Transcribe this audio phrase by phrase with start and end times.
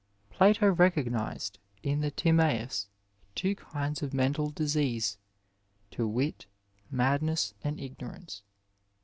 [0.31, 2.87] Plato recognized, in the Timmu^
[3.35, 5.19] two kinds of mental disease,
[5.91, 6.47] to wit,
[6.89, 8.41] madness and ignorance.